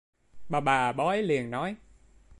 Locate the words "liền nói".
1.23-1.75